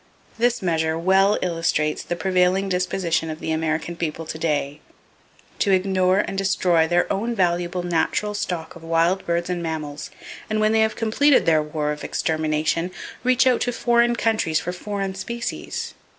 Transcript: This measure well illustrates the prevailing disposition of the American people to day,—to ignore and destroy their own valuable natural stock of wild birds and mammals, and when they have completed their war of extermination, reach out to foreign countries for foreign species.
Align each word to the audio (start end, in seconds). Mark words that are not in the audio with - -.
This 0.39 0.63
measure 0.63 0.97
well 0.97 1.37
illustrates 1.43 2.01
the 2.01 2.15
prevailing 2.15 2.67
disposition 2.69 3.29
of 3.29 3.39
the 3.39 3.51
American 3.51 3.95
people 3.95 4.25
to 4.25 4.39
day,—to 4.39 5.71
ignore 5.71 6.21
and 6.27 6.35
destroy 6.35 6.87
their 6.87 7.05
own 7.13 7.35
valuable 7.35 7.83
natural 7.83 8.33
stock 8.33 8.75
of 8.75 8.83
wild 8.83 9.23
birds 9.27 9.47
and 9.47 9.61
mammals, 9.61 10.09
and 10.49 10.59
when 10.59 10.71
they 10.71 10.81
have 10.81 10.95
completed 10.95 11.45
their 11.45 11.61
war 11.61 11.91
of 11.91 12.03
extermination, 12.03 12.89
reach 13.23 13.45
out 13.45 13.61
to 13.61 13.71
foreign 13.71 14.15
countries 14.15 14.59
for 14.59 14.73
foreign 14.73 15.13
species. 15.13 15.93